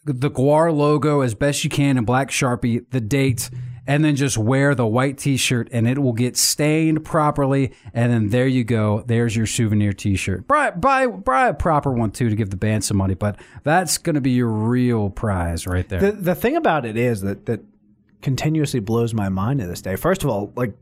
the 0.03 0.29
GWAR 0.29 0.75
logo 0.75 1.21
as 1.21 1.33
best 1.33 1.63
you 1.63 1.69
can 1.69 1.97
in 1.97 2.03
black 2.03 2.29
sharpie, 2.29 2.85
the 2.91 2.99
date, 2.99 3.49
and 3.87 4.03
then 4.03 4.17
just 4.17 4.37
wear 4.37 4.75
the 4.75 4.85
white 4.85 5.17
T-shirt, 5.17 5.69
and 5.71 5.87
it 5.87 5.99
will 5.99 6.11
get 6.11 6.35
stained 6.35 7.05
properly. 7.05 7.71
And 7.93 8.11
then 8.11 8.27
there 8.27 8.45
you 8.45 8.65
go. 8.65 9.05
There's 9.07 9.37
your 9.37 9.45
souvenir 9.45 9.93
T-shirt. 9.93 10.49
Buy 10.49 10.71
buy 10.71 11.07
buy 11.07 11.47
a 11.47 11.53
proper 11.53 11.93
one 11.93 12.11
too 12.11 12.29
to 12.29 12.35
give 12.35 12.49
the 12.49 12.57
band 12.57 12.83
some 12.83 12.97
money, 12.97 13.13
but 13.13 13.39
that's 13.63 13.97
going 13.97 14.15
to 14.15 14.21
be 14.21 14.31
your 14.31 14.49
real 14.49 15.09
prize 15.09 15.65
right 15.65 15.87
there. 15.87 16.01
The 16.01 16.11
the 16.11 16.35
thing 16.35 16.57
about 16.57 16.85
it 16.85 16.97
is 16.97 17.21
that 17.21 17.45
that 17.45 17.63
continuously 18.21 18.81
blows 18.81 19.13
my 19.13 19.29
mind 19.29 19.61
to 19.61 19.65
this 19.65 19.81
day. 19.81 19.95
First 19.95 20.25
of 20.25 20.29
all, 20.29 20.51
like 20.57 20.73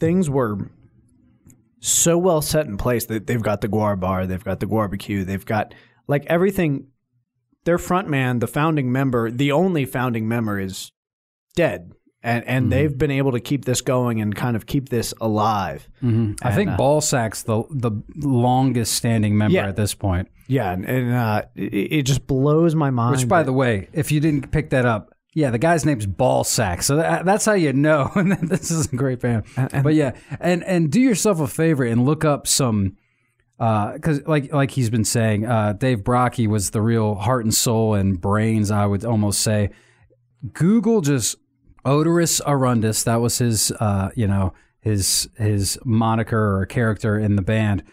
things 0.00 0.28
were 0.28 0.58
so 1.84 2.16
well 2.16 2.40
set 2.40 2.66
in 2.66 2.76
place 2.76 3.06
that 3.06 3.26
they've 3.26 3.42
got 3.42 3.60
the 3.60 3.68
GWAR 3.68 3.98
bar, 3.98 4.24
they've 4.24 4.42
got 4.44 4.60
the 4.60 4.66
GWAR-B-Q, 4.66 5.24
they've 5.24 5.44
got 5.44 5.74
like 6.06 6.24
everything. 6.26 6.86
Their 7.64 7.78
front 7.78 8.08
man, 8.08 8.38
the 8.38 8.46
founding 8.46 8.90
member, 8.92 9.30
the 9.30 9.52
only 9.52 9.84
founding 9.84 10.26
member, 10.28 10.58
is 10.58 10.90
dead, 11.54 11.92
and 12.22 12.44
and 12.46 12.72
they've 12.72 12.96
been 12.96 13.10
able 13.12 13.32
to 13.32 13.40
keep 13.40 13.64
this 13.64 13.80
going 13.80 14.20
and 14.20 14.34
kind 14.34 14.56
of 14.56 14.66
keep 14.66 14.88
this 14.88 15.12
alive. 15.20 15.88
Mhm. 16.02 16.38
I 16.42 16.52
think 16.54 16.70
uh, 16.70 16.76
Balsac's 16.76 17.42
the 17.44 17.62
the 17.70 17.92
longest 18.16 18.94
standing 18.94 19.36
member 19.38 19.54
Yeah. 19.56 19.68
at 19.68 19.76
this 19.76 19.94
point. 19.94 20.28
Yeah, 20.48 20.72
and, 20.72 20.84
and 20.84 21.12
uh, 21.14 21.42
it, 21.54 21.72
it 21.72 22.02
just 22.02 22.26
blows 22.26 22.74
my 22.74 22.90
mind. 22.90 23.16
Which, 23.16 23.28
by 23.28 23.38
that- 23.42 23.46
the 23.46 23.52
way, 23.52 23.88
if 23.92 24.10
you 24.10 24.18
didn't 24.20 24.50
pick 24.50 24.70
that 24.70 24.84
up, 24.84 25.11
yeah, 25.34 25.50
the 25.50 25.58
guy's 25.58 25.84
name's 25.84 26.06
Balsac. 26.06 26.82
So 26.82 26.96
that, 26.96 27.24
that's 27.24 27.44
how 27.44 27.54
you 27.54 27.72
know 27.72 28.10
this 28.42 28.70
is 28.70 28.92
a 28.92 28.96
great 28.96 29.20
band. 29.20 29.44
but 29.56 29.94
yeah, 29.94 30.12
and 30.40 30.62
and 30.64 30.90
do 30.90 31.00
yourself 31.00 31.40
a 31.40 31.46
favor 31.46 31.84
and 31.84 32.04
look 32.04 32.24
up 32.24 32.46
some, 32.46 32.96
because 33.58 34.26
like 34.26 34.52
like 34.52 34.70
he's 34.72 34.90
been 34.90 35.04
saying, 35.04 35.46
uh, 35.46 35.72
Dave 35.72 36.00
Brockie 36.00 36.46
was 36.46 36.70
the 36.70 36.82
real 36.82 37.14
heart 37.14 37.44
and 37.44 37.54
soul 37.54 37.94
and 37.94 38.20
brains. 38.20 38.70
I 38.70 38.86
would 38.86 39.04
almost 39.04 39.40
say. 39.40 39.70
Google 40.54 41.02
just 41.02 41.36
Oderus 41.84 42.40
Urungus. 42.42 43.04
That 43.04 43.20
was 43.20 43.38
his, 43.38 43.70
uh, 43.72 44.10
you 44.14 44.26
know, 44.26 44.52
his 44.80 45.28
his 45.36 45.78
moniker 45.84 46.58
or 46.58 46.66
character 46.66 47.18
in 47.18 47.36
the 47.36 47.42
band. 47.42 47.84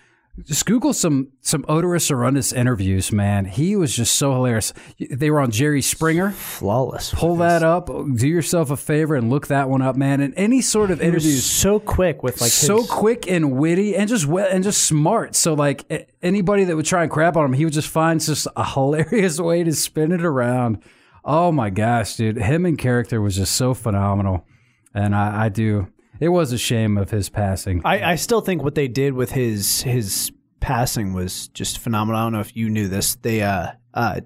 Just 0.46 0.66
Google 0.66 0.94
some 0.94 1.30
some 1.42 1.64
Oderus 1.64 2.10
Urungus 2.12 2.56
interviews, 2.56 3.12
man. 3.12 3.46
He 3.46 3.76
was 3.76 3.96
just 3.96 4.16
so 4.16 4.34
hilarious. 4.34 4.74
They 5.12 5.30
were 5.30 5.40
on 5.40 5.52
Jerry 5.52 5.82
Springer. 5.82 6.32
flawless. 6.32 7.14
Pull 7.14 7.38
that 7.38 7.64
up. 7.64 7.88
Do 7.88 8.28
yourself 8.28 8.72
a 8.72 8.78
favor 8.78 9.16
and 9.16 9.30
look 9.30 9.48
that 9.48 9.70
one 9.70 9.82
up, 9.82 9.96
man. 9.96 10.22
And 10.22 10.34
any 10.38 10.62
sort 10.62 10.92
of 10.92 11.00
He 11.00 11.06
was 11.10 11.24
interviews, 11.26 11.44
so 11.46 11.80
quick 11.80 12.24
with 12.24 12.42
like 12.42 12.52
so 12.52 12.78
his- 12.78 12.90
quick 12.90 13.30
and 13.30 13.54
witty 13.54 13.96
and 13.96 14.08
just 14.10 14.26
and 14.28 14.64
just 14.64 14.84
smart. 14.84 15.36
So 15.36 15.54
like 15.54 15.86
anybody 16.22 16.64
that 16.66 16.76
would 16.76 16.86
try 16.86 17.04
and 17.04 17.12
crap 17.12 17.36
on 17.38 17.46
him, 17.46 17.54
he 17.54 17.66
would 17.66 17.74
just 17.74 17.90
find 17.90 18.20
just 18.22 18.48
a 18.56 18.64
hilarious 18.74 19.40
way 19.42 19.64
to 19.64 19.74
spin 19.74 20.12
it 20.12 20.24
around. 20.24 20.84
Oh 21.26 21.52
my 21.52 21.70
gosh, 21.70 22.16
dude, 22.16 22.38
him 22.38 22.66
in 22.66 22.78
character 22.78 23.22
was 23.22 23.36
just 23.36 23.56
so 23.56 23.74
phenomenal, 23.74 24.46
and 24.94 25.14
I, 25.16 25.46
I 25.46 25.50
do. 25.50 25.88
It 26.20 26.30
was 26.30 26.52
a 26.52 26.58
shame 26.58 26.98
of 26.98 27.12
his 27.12 27.30
passing. 27.30 27.82
I, 27.86 28.12
I 28.12 28.16
still 28.16 28.42
think 28.42 28.62
what 28.64 28.76
they 28.76 28.88
did 28.88 29.14
with 29.14 29.32
his 29.32 29.82
his 29.84 30.32
passing 30.60 31.14
was 31.14 31.48
just 31.50 31.80
phenomenal. 31.80 32.20
I 32.20 32.24
don't 32.26 32.34
know 32.34 32.40
if 32.42 32.56
you 32.56 32.70
knew 32.70 32.88
this. 32.88 33.16
They 33.16 33.42
uh 33.42 33.68
uh 33.94 34.22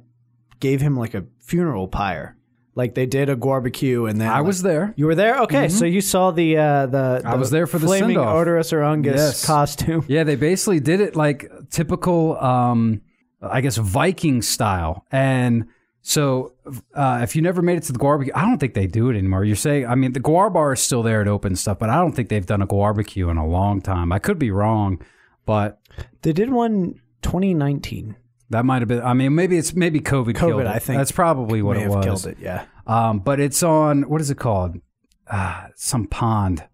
gave 0.59 0.81
him 0.81 0.97
like 0.97 1.13
a 1.13 1.25
funeral 1.39 1.87
pyre. 1.87 2.37
Like 2.75 2.95
they 2.95 3.05
did 3.05 3.29
a 3.29 3.35
barbecue 3.35 4.05
and 4.07 4.19
then 4.19 4.29
I 4.31 4.37
like- 4.37 4.47
was 4.47 4.63
there. 4.63 4.93
You 4.97 5.05
were 5.05 5.13
there? 5.13 5.41
Okay, 5.41 5.69
so 5.69 5.85
you 5.85 6.01
saw 6.01 6.31
the 6.31 6.57
uh 6.57 6.85
the, 6.87 7.21
I 7.23 7.35
was 7.35 7.51
there 7.51 7.67
for 7.67 7.77
the 7.77 7.85
flaming 7.85 8.15
send-off. 8.15 8.35
Oderus 8.47 8.71
Urungus 8.73 9.15
Yes. 9.15 9.45
costume. 9.45 10.03
Yeah, 10.07 10.23
they 10.23 10.35
basically 10.35 10.79
did 10.79 10.99
it 10.99 11.15
like 11.15 11.51
typical, 11.69 12.35
um, 12.39 13.01
I 13.41 13.61
guess, 13.61 13.77
Viking 13.77 14.41
style. 14.41 15.05
And 15.11 15.65
so, 16.05 16.51
uh, 16.93 17.21
if 17.23 17.33
you 17.33 17.41
never 17.41 17.61
made 17.61 17.77
it 17.77 17.83
to 17.83 17.93
the 17.93 17.99
barbecue, 17.99 18.33
I 18.35 18.41
don't 18.41 18.57
think 18.59 18.73
they 18.73 18.87
do 18.87 19.09
it 19.09 19.17
anymore. 19.17 19.45
You're 19.45 19.55
saying, 19.55 19.87
I 19.87 19.95
mean, 19.95 20.11
the 20.11 20.19
GWAR 20.19 20.51
bar 20.53 20.73
is 20.73 20.81
still 20.81 21.01
there 21.01 21.21
at 21.21 21.29
open 21.29 21.55
stuff, 21.55 21.79
but 21.79 21.89
I 21.89 21.95
don't 21.95 22.11
think 22.11 22.27
they've 22.27 22.45
done 22.45 22.61
a 22.61 22.65
barbecue 22.67 23.29
in 23.29 23.37
a 23.37 23.47
long 23.47 23.81
time. 23.81 24.11
I 24.11 24.19
could 24.19 24.37
be 24.37 24.51
wrong, 24.51 25.01
but 25.45 25.79
They 26.21 26.33
did 26.33 26.49
one 26.51 26.99
2019. 27.21 28.17
that 28.49 28.65
might 28.65 28.81
have 28.81 28.89
been. 28.89 29.01
I 29.01 29.13
mean, 29.13 29.33
maybe 29.33 29.57
it's 29.57 29.73
maybe 29.73 30.01
COVID. 30.01 30.35
killed 30.37 30.59
it. 30.61 30.67
I 30.67 30.77
think, 30.79 30.97
that's 30.99 31.11
probably 31.13 31.61
what 31.61 31.77
it 31.77 31.87
was. 31.89 32.03
killed 32.05 32.27
it. 32.27 32.37
Yeah. 32.39 32.65
Um, 32.85 33.19
but 33.19 33.39
it's 33.39 33.63
on 33.63 34.03
what 34.09 34.19
is 34.19 34.29
it 34.29 34.37
called? 34.37 34.75
Uh, 35.25 35.67
some 35.75 36.05
pond. 36.07 36.65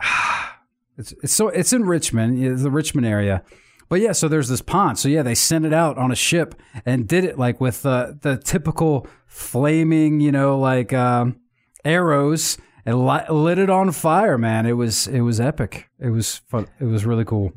it's 0.98 1.12
it's 1.22 1.32
so 1.34 1.48
it's 1.48 1.72
in 1.74 1.84
Richmond, 1.84 2.42
it's 2.42 2.62
the 2.62 2.70
Richmond 2.70 3.06
area. 3.06 3.42
But 3.92 4.00
yeah, 4.00 4.12
so 4.12 4.26
there's 4.26 4.48
this 4.48 4.62
pond. 4.62 4.98
So 4.98 5.10
yeah, 5.10 5.22
they 5.22 5.34
sent 5.34 5.66
it 5.66 5.74
out 5.74 5.98
on 5.98 6.10
a 6.10 6.14
ship 6.14 6.54
and 6.86 7.06
did 7.06 7.24
it 7.24 7.38
like 7.38 7.60
with 7.60 7.84
uh, 7.84 8.14
the 8.22 8.38
typical 8.38 9.06
flaming, 9.26 10.18
you 10.18 10.32
know, 10.32 10.58
like 10.58 10.94
um, 10.94 11.38
arrows 11.84 12.56
and 12.86 13.06
li- 13.06 13.28
lit 13.28 13.58
it 13.58 13.68
on 13.68 13.92
fire. 13.92 14.38
Man, 14.38 14.64
it 14.64 14.78
was 14.78 15.08
it 15.08 15.20
was 15.20 15.40
epic. 15.40 15.90
It 16.00 16.08
was 16.08 16.36
fun. 16.48 16.68
It 16.80 16.86
was 16.86 17.04
really 17.04 17.26
cool. 17.26 17.52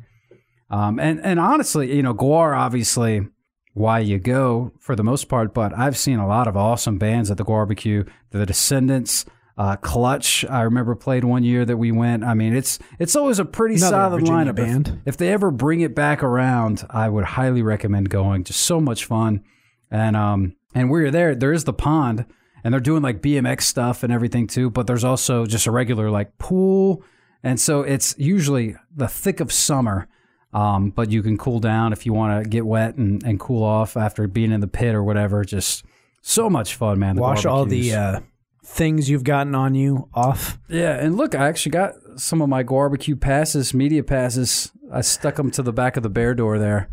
Um, 0.68 1.00
and 1.00 1.24
and 1.24 1.40
honestly, 1.40 1.96
you 1.96 2.02
know, 2.02 2.12
GWAR 2.12 2.54
obviously 2.54 3.26
why 3.72 4.00
you 4.00 4.18
go 4.18 4.72
for 4.78 4.94
the 4.94 5.02
most 5.02 5.30
part, 5.30 5.54
but 5.54 5.72
I've 5.72 5.96
seen 5.96 6.18
a 6.18 6.28
lot 6.28 6.48
of 6.48 6.54
awesome 6.54 6.98
bands 6.98 7.30
at 7.30 7.38
the 7.38 7.44
Barbecue. 7.44 8.04
The 8.32 8.44
Descendents, 8.44 9.24
uh, 9.58 9.76
Clutch. 9.76 10.44
I 10.44 10.62
remember 10.62 10.94
played 10.94 11.24
one 11.24 11.42
year 11.42 11.64
that 11.64 11.76
we 11.76 11.90
went. 11.92 12.24
I 12.24 12.34
mean, 12.34 12.54
it's 12.54 12.78
it's 12.98 13.16
always 13.16 13.38
a 13.38 13.44
pretty 13.44 13.76
Another 13.76 13.90
solid 13.90 14.20
Virginia 14.20 14.44
lineup. 14.44 14.48
If- 14.50 14.56
band. 14.56 15.02
If, 15.06 15.16
they 15.16 15.32
ever 15.32 15.50
bring 15.50 15.80
it 15.80 15.94
back 15.94 16.22
around, 16.22 16.84
I 16.90 17.08
would 17.08 17.24
highly 17.24 17.62
recommend 17.62 18.10
going. 18.10 18.44
Just 18.44 18.60
so 18.60 18.80
much 18.80 19.04
fun, 19.04 19.42
and 19.90 20.16
um 20.16 20.56
and 20.74 20.90
you're 20.90 21.10
there, 21.10 21.34
there 21.34 21.52
is 21.52 21.64
the 21.64 21.72
pond, 21.72 22.26
and 22.62 22.72
they're 22.72 22.80
doing 22.80 23.02
like 23.02 23.22
BMX 23.22 23.62
stuff 23.62 24.02
and 24.02 24.12
everything 24.12 24.46
too. 24.46 24.68
But 24.68 24.86
there's 24.86 25.04
also 25.04 25.46
just 25.46 25.66
a 25.66 25.70
regular 25.70 26.10
like 26.10 26.36
pool, 26.38 27.02
and 27.42 27.58
so 27.58 27.80
it's 27.80 28.14
usually 28.18 28.76
the 28.94 29.08
thick 29.08 29.40
of 29.40 29.52
summer. 29.52 30.08
Um, 30.52 30.90
but 30.90 31.10
you 31.10 31.22
can 31.22 31.36
cool 31.36 31.60
down 31.60 31.92
if 31.92 32.06
you 32.06 32.14
want 32.14 32.42
to 32.42 32.48
get 32.48 32.64
wet 32.64 32.94
and, 32.94 33.22
and 33.24 33.38
cool 33.38 33.62
off 33.62 33.94
after 33.94 34.26
being 34.26 34.52
in 34.52 34.60
the 34.60 34.68
pit 34.68 34.94
or 34.94 35.02
whatever. 35.02 35.44
Just 35.44 35.84
so 36.22 36.48
much 36.48 36.74
fun, 36.76 36.98
man. 36.98 37.16
Wash 37.16 37.44
all 37.44 37.66
the 37.66 37.94
uh, 37.94 38.20
things 38.66 39.08
you've 39.08 39.24
gotten 39.24 39.54
on 39.54 39.74
you 39.74 40.08
off. 40.12 40.58
yeah, 40.68 40.92
and 40.98 41.16
look, 41.16 41.34
I 41.34 41.46
actually 41.46 41.70
got 41.72 41.94
some 42.16 42.42
of 42.42 42.48
my 42.48 42.62
barbecue 42.62 43.16
passes, 43.16 43.72
media 43.72 44.02
passes. 44.02 44.72
I 44.92 45.00
stuck 45.00 45.36
them 45.36 45.50
to 45.52 45.62
the 45.62 45.72
back 45.72 45.96
of 45.96 46.02
the 46.02 46.08
bear 46.08 46.34
door 46.34 46.58
there. 46.58 46.88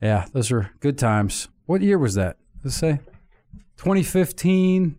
Yeah, 0.00 0.26
those 0.32 0.52
are 0.52 0.70
good 0.80 0.98
times. 0.98 1.48
What 1.66 1.82
year 1.82 1.98
was 1.98 2.14
that? 2.14 2.36
Let's 2.62 2.76
say 2.76 3.00
2015. 3.78 4.96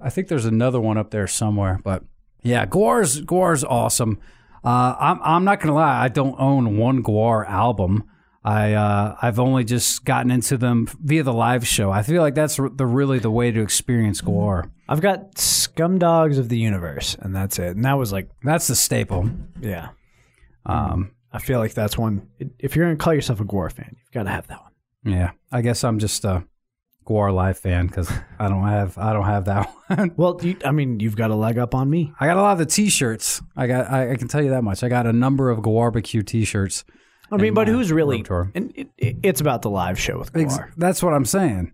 I 0.00 0.10
think 0.10 0.28
there's 0.28 0.46
another 0.46 0.80
one 0.80 0.96
up 0.98 1.10
there 1.10 1.26
somewhere, 1.26 1.80
but 1.82 2.04
yeah, 2.42 2.66
GWAR's 2.66 3.22
GWAR's 3.22 3.64
awesome. 3.64 4.18
Uh, 4.64 4.94
I'm 4.98 5.20
I'm 5.22 5.44
not 5.44 5.60
gonna 5.60 5.74
lie, 5.74 6.04
I 6.04 6.08
don't 6.08 6.36
own 6.38 6.76
one 6.76 7.02
GWAR 7.02 7.46
album. 7.48 8.04
I 8.44 8.74
uh, 8.74 9.16
I've 9.22 9.38
only 9.40 9.64
just 9.64 10.04
gotten 10.04 10.30
into 10.30 10.56
them 10.58 10.86
via 11.02 11.22
the 11.22 11.32
live 11.32 11.66
show. 11.66 11.90
I 11.90 12.02
feel 12.02 12.20
like 12.20 12.34
that's 12.34 12.56
the 12.56 12.86
really 12.86 13.18
the 13.18 13.30
way 13.30 13.50
to 13.50 13.60
experience 13.62 14.20
GWAR. 14.20 14.70
I've 14.88 15.00
got 15.00 15.36
Scumdogs 15.36 16.38
of 16.38 16.50
the 16.50 16.58
Universe, 16.58 17.16
and 17.20 17.34
that's 17.34 17.58
it. 17.58 17.74
And 17.74 17.84
that 17.86 17.94
was 17.94 18.12
like, 18.12 18.28
That's 18.42 18.66
the 18.66 18.74
staple. 18.76 19.30
yeah. 19.60 19.88
Um, 20.66 21.12
I 21.32 21.38
feel 21.38 21.58
like 21.58 21.74
that's 21.74 21.96
one. 21.98 22.28
If 22.58 22.76
you're 22.76 22.84
gonna 22.86 22.96
call 22.96 23.14
yourself 23.14 23.40
a 23.40 23.44
GWAR 23.44 23.72
fan, 23.72 23.96
you've 23.98 24.12
got 24.12 24.24
to 24.24 24.30
have 24.30 24.46
that 24.48 24.60
one. 24.62 24.72
Yeah, 25.14 25.30
I 25.50 25.62
guess 25.62 25.82
I'm 25.84 25.98
just 25.98 26.24
a 26.24 26.44
GWAR 27.06 27.34
live 27.34 27.58
fan 27.58 27.86
because 27.86 28.10
I 28.38 28.48
don't 28.48 28.66
have 28.68 28.96
I 28.98 29.12
don't 29.12 29.24
have 29.24 29.46
that 29.46 29.70
one. 29.88 30.12
Well, 30.16 30.38
you, 30.42 30.56
I 30.64 30.70
mean, 30.70 31.00
you've 31.00 31.16
got 31.16 31.30
a 31.30 31.34
leg 31.34 31.58
up 31.58 31.74
on 31.74 31.88
me. 31.90 32.12
I 32.20 32.26
got 32.26 32.36
a 32.38 32.42
lot 32.42 32.52
of 32.52 32.58
the 32.58 32.66
T-shirts. 32.66 33.42
I 33.56 33.66
got 33.66 33.90
I, 33.90 34.12
I 34.12 34.16
can 34.16 34.28
tell 34.28 34.42
you 34.42 34.50
that 34.50 34.64
much. 34.64 34.82
I 34.82 34.88
got 34.88 35.06
a 35.06 35.12
number 35.12 35.50
of 35.50 35.58
GWAR-B-Q 35.60 36.22
T-shirts. 36.22 36.84
I 37.30 37.36
mean, 37.36 37.54
but 37.54 37.68
who's 37.68 37.90
really? 37.92 38.18
repertoire. 38.18 38.50
And 38.54 38.72
it, 38.74 38.88
it, 38.98 39.16
it's 39.22 39.40
about 39.40 39.62
the 39.62 39.70
live 39.70 39.98
show 39.98 40.18
with 40.18 40.36
Ex- 40.36 40.58
That's 40.76 41.02
what 41.02 41.14
I'm 41.14 41.24
saying. 41.24 41.72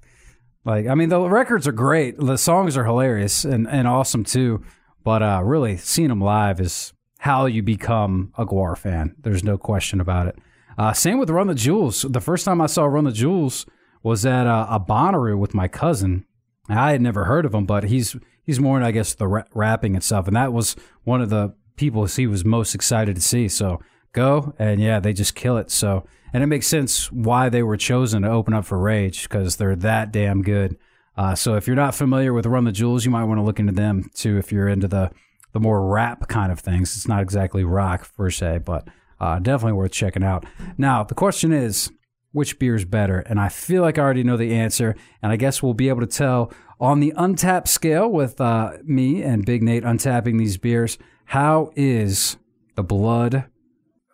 Like, 0.64 0.87
I 0.87 0.95
mean, 0.95 1.09
the 1.09 1.21
records 1.21 1.66
are 1.66 1.73
great. 1.73 2.19
The 2.19 2.37
songs 2.37 2.76
are 2.76 2.85
hilarious 2.85 3.45
and, 3.45 3.69
and 3.69 3.88
awesome 3.88 4.25
too. 4.25 4.62
But 5.02 5.23
uh, 5.23 5.40
really, 5.45 5.76
seeing 5.76 6.09
them 6.09 6.21
live 6.21 6.61
is 6.61 6.92
how 7.19 7.47
you 7.47 7.62
become 7.62 8.33
a 8.37 8.47
GWAR 8.47 8.76
fan. 8.76 9.14
There's 9.19 9.45
no 9.45 9.59
question 9.59 10.00
about 10.00 10.26
it. 10.26 10.38
Uh, 10.78 10.92
same 10.92 11.19
with 11.19 11.30
Run 11.30 11.47
the 11.49 11.54
Jewels. 11.54 12.02
The 12.02 12.21
first 12.21 12.45
time 12.45 12.61
I 12.61 12.66
saw 12.66 12.85
Run 12.85 13.04
the 13.04 13.12
Jewels 13.12 13.66
was 14.02 14.25
at 14.25 14.47
uh, 14.47 14.66
a 14.71 14.80
Bonnaroo 14.80 15.38
with 15.38 15.54
my 15.54 15.69
cousin. 15.69 16.25
I 16.69 16.92
had 16.92 17.02
never 17.02 17.25
heard 17.25 17.45
of 17.45 17.54
him, 17.54 17.66
but 17.66 17.85
he's 17.85 18.16
he's 18.45 18.61
more, 18.61 18.78
in, 18.78 18.83
I 18.83 18.90
guess, 18.90 19.14
the 19.14 19.26
ra- 19.26 19.45
rapping 19.52 19.95
and 19.95 20.04
stuff. 20.04 20.26
And 20.26 20.37
that 20.37 20.52
was 20.52 20.76
one 21.04 21.21
of 21.21 21.30
the 21.30 21.54
people 21.76 22.07
he 22.07 22.26
was 22.26 22.45
most 22.45 22.75
excited 22.75 23.16
to 23.16 23.23
see. 23.23 23.49
So 23.49 23.80
go 24.12 24.55
and 24.59 24.81
yeah, 24.81 25.00
they 25.00 25.12
just 25.12 25.35
kill 25.35 25.57
it. 25.57 25.71
So 25.71 26.05
and 26.33 26.43
it 26.43 26.47
makes 26.47 26.67
sense 26.67 27.11
why 27.11 27.49
they 27.49 27.62
were 27.62 27.76
chosen 27.76 28.23
to 28.23 28.31
open 28.31 28.55
up 28.55 28.64
for 28.64 28.79
Rage 28.79 29.25
because 29.25 29.57
they're 29.57 29.76
that 29.76 30.12
damn 30.12 30.43
good. 30.43 30.76
Uh, 31.17 31.35
so 31.35 31.55
if 31.55 31.67
you're 31.67 31.76
not 31.76 31.95
familiar 31.95 32.33
with 32.33 32.47
Run 32.47 32.64
the 32.64 32.73
Jewels, 32.73 33.05
you 33.05 33.11
might 33.11 33.25
want 33.25 33.38
to 33.38 33.43
look 33.43 33.59
into 33.59 33.73
them 33.73 34.11
too. 34.14 34.38
If 34.38 34.52
you're 34.52 34.69
into 34.69 34.88
the 34.88 35.11
the 35.52 35.61
more 35.61 35.85
rap 35.85 36.29
kind 36.29 36.52
of 36.52 36.61
things, 36.61 36.97
it's 36.97 37.09
not 37.09 37.23
exactly 37.23 37.64
rock 37.64 38.09
per 38.17 38.31
se, 38.31 38.61
but 38.64 38.87
uh, 39.19 39.40
definitely 39.40 39.73
worth 39.73 39.93
checking 39.93 40.23
out. 40.23 40.47
Now 40.79 41.02
the 41.02 41.14
question 41.14 41.52
is, 41.52 41.90
which 42.33 42.59
beer 42.61 42.76
is 42.76 42.85
better? 42.85 43.19
And 43.19 43.40
I 43.40 43.49
feel 43.49 43.83
like 43.83 43.99
I 43.99 44.02
already 44.02 44.23
know 44.23 44.37
the 44.37 44.55
answer, 44.55 44.95
and 45.23 45.33
I 45.33 45.37
guess 45.37 45.62
we'll 45.62 45.75
be 45.75 45.88
able 45.88 46.00
to 46.00 46.07
tell 46.07 46.52
on 46.81 47.00
the 47.00 47.12
Untappd 47.17 47.69
scale 47.69 48.09
with 48.09 48.40
uh, 48.40 48.75
me 48.85 49.23
and 49.23 49.45
Big 49.45 49.62
Nate 49.62 49.83
untapping 49.83 50.38
these 50.38 50.57
beers. 50.57 50.97
How 51.26 51.73
is 51.75 52.37
the 52.76 52.85
blood? 52.85 53.47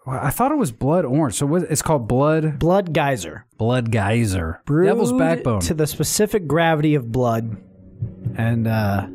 Well, 0.07 0.21
I 0.23 0.31
thought 0.31 0.53
it 0.53 0.57
was 0.59 0.71
blood 0.71 1.05
orange. 1.05 1.35
So 1.35 1.47
what, 1.47 1.63
it's 1.65 1.83
called 1.83 2.07
blood 2.07 2.59
Blood 2.61 2.93
geyser. 2.93 3.45
blood 3.59 3.91
geyser. 3.91 4.63
Brewed 4.65 4.87
Devil's 4.87 5.13
backbone. 5.13 5.61
to 5.63 5.75
the 5.75 5.87
specific 5.87 6.47
gravity 6.47 6.95
of 6.95 7.11
blood, 7.11 7.57
and 8.37 8.69
uh, 8.69 9.09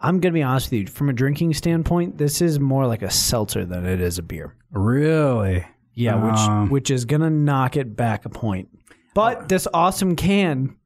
I'm 0.00 0.20
gonna 0.20 0.32
be 0.32 0.42
honest 0.42 0.70
with 0.70 0.80
you. 0.80 0.86
From 0.86 1.08
a 1.08 1.12
drinking 1.12 1.54
standpoint, 1.54 2.18
this 2.18 2.40
is 2.40 2.58
more 2.60 2.86
like 2.86 3.02
a 3.02 3.10
seltzer 3.10 3.64
than 3.64 3.84
it 3.84 4.00
is 4.00 4.18
a 4.18 4.22
beer. 4.22 4.54
really? 4.70 5.66
Yeah, 5.94 6.24
which 6.30 6.38
Um, 6.38 6.68
which 6.70 6.90
is 6.92 7.04
gonna 7.04 7.28
knock 7.30 7.76
it 7.76 7.96
back 7.96 8.24
a 8.24 8.28
point. 8.28 8.68
But 9.14 9.48
this 9.48 9.66
awesome 9.74 10.14
can 10.14 10.76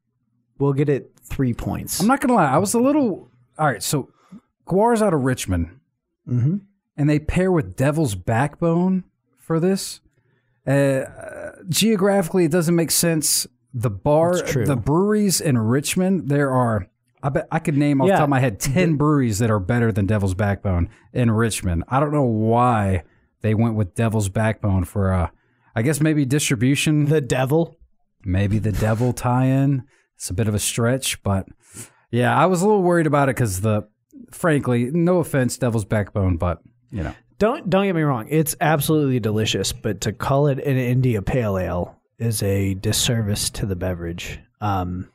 will 0.57 0.73
get 0.73 0.89
it 0.89 1.11
three 1.21 1.53
points. 1.53 1.99
I'm 2.01 2.07
not 2.07 2.19
gonna 2.19 2.33
lie. 2.33 2.49
I 2.51 2.57
was 2.57 2.73
a 2.73 2.79
little. 2.79 3.29
All 3.59 3.67
right. 3.67 3.83
So 3.83 4.09
GWAR's 4.65 5.03
out 5.03 5.13
of 5.13 5.21
Richmond, 5.21 5.69
Mhm. 6.27 6.61
And 6.97 7.09
they 7.09 7.19
pair 7.19 7.51
with 7.51 7.75
Devil's 7.75 8.15
Backbone 8.15 9.03
for 9.37 9.59
this. 9.59 9.99
Uh, 10.65 11.03
geographically, 11.69 12.45
it 12.45 12.51
doesn't 12.51 12.75
make 12.75 12.91
sense. 12.91 13.47
The 13.73 13.89
bar, 13.89 14.41
the 14.41 14.75
breweries 14.75 15.41
in 15.41 15.57
Richmond, 15.57 16.29
there 16.29 16.51
are. 16.51 16.87
I 17.21 17.29
bet 17.29 17.47
I 17.51 17.59
could 17.59 17.77
name 17.77 18.01
off 18.01 18.07
the 18.07 18.13
top 18.13 18.23
of 18.23 18.29
my 18.29 18.39
head 18.39 18.59
ten 18.59 18.95
breweries 18.95 19.39
that 19.39 19.49
are 19.49 19.59
better 19.59 19.91
than 19.91 20.05
Devil's 20.05 20.33
Backbone 20.35 20.89
in 21.13 21.31
Richmond. 21.31 21.83
I 21.87 21.99
don't 21.99 22.11
know 22.11 22.23
why 22.23 23.03
they 23.41 23.53
went 23.53 23.75
with 23.75 23.95
Devil's 23.95 24.29
Backbone 24.29 24.83
for. 24.83 25.11
Uh, 25.11 25.29
I 25.75 25.81
guess 25.81 25.99
maybe 25.99 26.23
distribution. 26.23 27.05
the 27.05 27.21
devil. 27.21 27.79
maybe 28.23 28.59
the 28.59 28.71
devil 28.71 29.11
tie-in. 29.11 29.83
It's 30.15 30.29
a 30.29 30.33
bit 30.33 30.47
of 30.47 30.53
a 30.53 30.59
stretch, 30.59 31.23
but 31.23 31.47
yeah, 32.11 32.37
I 32.37 32.45
was 32.45 32.61
a 32.61 32.67
little 32.67 32.83
worried 32.83 33.07
about 33.07 33.29
it 33.29 33.35
because 33.35 33.61
the, 33.61 33.87
frankly, 34.31 34.91
no 34.93 35.17
offense, 35.17 35.57
Devil's 35.57 35.83
Backbone, 35.85 36.37
but 36.37 36.61
you 36.93 37.03
know, 37.03 37.13
Don't 37.39 37.69
don't 37.69 37.85
get 37.85 37.95
me 37.95 38.03
wrong. 38.03 38.27
It's 38.29 38.55
absolutely 38.61 39.19
delicious, 39.19 39.73
but 39.73 40.01
to 40.01 40.13
call 40.13 40.47
it 40.47 40.59
an 40.59 40.77
India 40.77 41.21
Pale 41.21 41.57
Ale 41.57 41.99
is 42.19 42.43
a 42.43 42.75
disservice 42.75 43.49
to 43.49 43.65
the 43.65 43.75
beverage. 43.75 44.39
Um, 44.61 45.09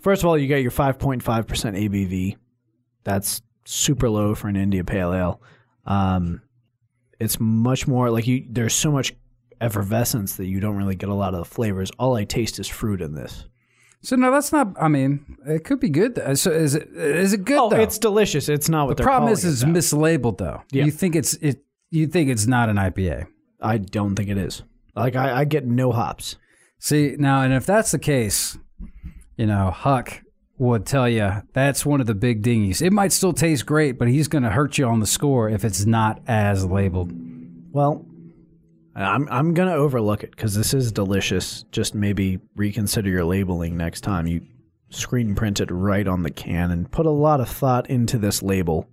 first 0.00 0.22
of 0.22 0.28
all, 0.28 0.38
you 0.38 0.48
got 0.48 0.62
your 0.62 0.70
5.5 0.70 1.46
percent 1.46 1.76
ABV. 1.76 2.36
That's 3.02 3.42
super 3.64 4.08
low 4.08 4.34
for 4.36 4.46
an 4.48 4.56
India 4.56 4.84
Pale 4.84 5.12
Ale. 5.12 5.40
Um, 5.84 6.42
it's 7.18 7.40
much 7.40 7.88
more 7.88 8.10
like 8.10 8.26
you. 8.26 8.46
There's 8.48 8.74
so 8.74 8.92
much 8.92 9.12
effervescence 9.60 10.36
that 10.36 10.46
you 10.46 10.60
don't 10.60 10.76
really 10.76 10.96
get 10.96 11.08
a 11.08 11.14
lot 11.14 11.34
of 11.34 11.40
the 11.40 11.44
flavors. 11.54 11.90
All 11.98 12.14
I 12.14 12.24
taste 12.24 12.60
is 12.60 12.68
fruit 12.68 13.00
in 13.00 13.14
this. 13.14 13.46
So 14.02 14.16
no, 14.16 14.30
that's 14.30 14.52
not. 14.52 14.74
I 14.80 14.88
mean, 14.88 15.36
it 15.46 15.64
could 15.64 15.80
be 15.80 15.88
good. 15.88 16.14
though. 16.14 16.34
So 16.34 16.50
is 16.50 16.74
it? 16.74 16.88
Is 16.94 17.32
it 17.32 17.44
good 17.44 17.58
Oh, 17.58 17.68
though? 17.70 17.80
it's 17.80 17.98
delicious. 17.98 18.48
It's 18.48 18.68
not 18.68 18.86
what 18.86 18.96
the 18.96 19.02
problem 19.02 19.32
is, 19.32 19.44
it's 19.44 19.64
mislabeled 19.64 20.38
though. 20.38 20.62
Yeah. 20.70 20.84
You 20.84 20.90
think 20.90 21.16
it's 21.16 21.34
it? 21.34 21.62
You 21.90 22.06
think 22.06 22.30
it's 22.30 22.46
not 22.46 22.68
an 22.68 22.76
IPA? 22.76 23.26
I 23.60 23.78
don't 23.78 24.14
think 24.16 24.28
it 24.28 24.38
is. 24.38 24.62
Like 24.94 25.16
I, 25.16 25.40
I 25.40 25.44
get 25.44 25.66
no 25.66 25.92
hops. 25.92 26.36
See 26.78 27.16
now, 27.18 27.42
and 27.42 27.52
if 27.54 27.64
that's 27.66 27.90
the 27.90 27.98
case, 27.98 28.58
you 29.36 29.46
know, 29.46 29.70
Huck 29.70 30.22
would 30.58 30.86
tell 30.86 31.08
you 31.08 31.42
that's 31.52 31.84
one 31.84 32.00
of 32.00 32.06
the 32.06 32.14
big 32.14 32.42
dingies. 32.42 32.80
It 32.82 32.92
might 32.92 33.12
still 33.12 33.32
taste 33.32 33.66
great, 33.66 33.98
but 33.98 34.08
he's 34.08 34.28
going 34.28 34.44
to 34.44 34.50
hurt 34.50 34.78
you 34.78 34.86
on 34.86 35.00
the 35.00 35.06
score 35.06 35.48
if 35.50 35.64
it's 35.64 35.84
not 35.84 36.20
as 36.26 36.64
labeled. 36.64 37.12
Well, 37.72 38.06
I'm 38.96 39.28
I'm 39.30 39.54
gonna 39.54 39.74
overlook 39.74 40.24
it 40.24 40.30
because 40.30 40.54
this 40.54 40.72
is 40.72 40.90
delicious. 40.90 41.64
Just 41.70 41.94
maybe 41.94 42.38
reconsider 42.56 43.10
your 43.10 43.24
labeling 43.24 43.76
next 43.76 44.00
time 44.00 44.26
you 44.26 44.40
screen 44.88 45.34
print 45.34 45.60
it 45.60 45.70
right 45.70 46.06
on 46.06 46.22
the 46.22 46.30
can 46.30 46.70
and 46.70 46.90
put 46.90 47.06
a 47.06 47.10
lot 47.10 47.40
of 47.40 47.48
thought 47.48 47.90
into 47.90 48.16
this 48.18 48.42
label. 48.42 48.88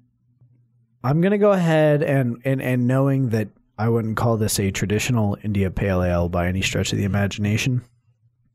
I'm 1.03 1.21
gonna 1.21 1.37
go 1.37 1.51
ahead 1.53 2.03
and 2.03 2.41
and 2.43 2.61
and 2.61 2.85
knowing 2.85 3.29
that 3.29 3.47
I 3.77 3.89
wouldn't 3.89 4.17
call 4.17 4.37
this 4.37 4.59
a 4.59 4.71
traditional 4.71 5.37
India 5.41 5.71
Pale 5.71 6.03
Ale 6.03 6.29
by 6.29 6.47
any 6.47 6.61
stretch 6.61 6.91
of 6.91 6.97
the 6.97 7.05
imagination. 7.05 7.83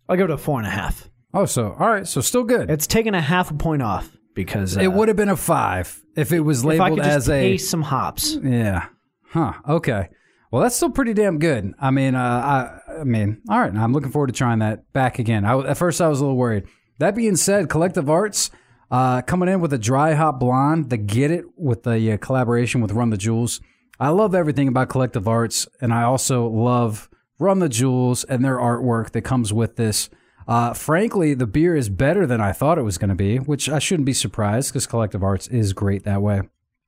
I'll 0.09 0.17
give 0.17 0.29
it 0.29 0.33
a 0.33 0.39
four 0.39 0.59
and 0.59 0.67
a 0.67 0.71
half. 0.71 1.09
Oh, 1.33 1.47
so 1.47 1.75
all 1.79 1.89
right, 1.89 2.07
so 2.07 2.21
still 2.21 2.45
good. 2.45 2.71
It's 2.71 2.87
taken 2.87 3.15
a 3.15 3.21
half 3.21 3.51
a 3.51 3.55
point 3.55 3.83
off 3.83 4.11
because 4.35 4.77
uh, 4.77 4.81
it 4.81 4.93
would 4.93 5.09
have 5.09 5.17
been 5.17 5.29
a 5.29 5.37
five 5.37 6.03
if 6.15 6.33
it 6.33 6.41
was 6.41 6.61
if 6.61 6.67
I 6.67 6.69
labeled 6.69 6.99
could 6.99 7.05
just 7.05 7.17
as 7.17 7.31
a 7.31 7.57
some 7.57 7.83
hops. 7.83 8.37
yeah. 8.43 8.89
Huh. 9.31 9.55
Okay. 9.69 10.09
Well, 10.51 10.63
that's 10.63 10.77
still 10.77 10.91
pretty 10.91 11.13
damn 11.13 11.39
good. 11.39 11.75
I 11.79 11.91
mean, 11.91 12.15
uh, 12.15 12.81
I, 12.89 13.01
I 13.01 13.05
mean, 13.05 13.43
all 13.51 13.61
right. 13.61 13.75
I'm 13.75 13.93
looking 13.93 14.11
forward 14.11 14.29
to 14.29 14.33
trying 14.33 14.61
that 14.61 14.91
back 14.93 15.19
again. 15.19 15.45
I, 15.45 15.59
at 15.61 15.77
first, 15.77 16.01
I 16.01 16.09
was 16.09 16.21
a 16.21 16.25
little 16.25 16.39
worried. 16.39 16.65
That 16.99 17.15
being 17.15 17.37
said, 17.37 17.69
Collective 17.69 18.09
Arts 18.09 18.51
uh, 18.91 19.23
coming 19.23 19.49
in 19.49 19.61
with 19.61 19.73
a 19.73 19.79
dry 19.79 20.15
hop 20.15 20.41
blonde, 20.41 20.91
the 20.91 20.97
Get 20.97 21.31
It 21.31 21.45
with 21.57 21.83
the 21.83 22.13
uh, 22.13 22.17
collaboration 22.17 22.81
with 22.81 22.93
Run 22.93 23.11
the 23.11 23.19
Jewels. 23.19 23.61
I 24.01 24.09
love 24.09 24.35
everything 24.35 24.69
about 24.69 24.89
Collective 24.89 25.29
Arts, 25.29 25.69
and 25.81 25.93
I 25.93 26.05
also 26.05 26.47
love 26.47 27.09
Run 27.39 27.59
the 27.59 27.69
Jewels 27.69 28.25
and 28.25 28.45
their 28.45 28.57
artwork 28.57 29.11
that 29.11 29.23
comes 29.23 29.53
with 29.53 29.77
this. 29.77 30.09
Uh, 30.47 30.73
frankly, 30.73 31.35
the 31.35 31.47
beer 31.47 31.77
is 31.77 31.91
better 31.91 32.27
than 32.27 32.41
I 32.41 32.53
thought 32.53 32.79
it 32.79 32.83
was 32.83 32.97
going 32.97 33.11
to 33.11 33.15
be, 33.15 33.37
which 33.37 33.69
I 33.69 33.79
shouldn't 33.79 34.07
be 34.07 34.15
surprised 34.15 34.73
because 34.73 34.87
Collective 34.87 35.23
Arts 35.23 35.47
is 35.49 35.75
great 35.75 36.05
that 36.05 36.23
way. 36.23 36.43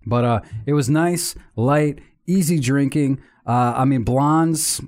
But 0.06 0.24
uh, 0.24 0.40
it 0.64 0.72
was 0.72 0.88
nice, 0.88 1.34
light, 1.56 2.00
easy 2.26 2.58
drinking. 2.58 3.20
Uh, 3.50 3.74
I 3.78 3.84
mean, 3.84 4.04
blondes. 4.04 4.80